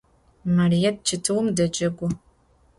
Marıêt 0.55 0.97
çetıum 1.05 1.47
decegu. 1.57 2.07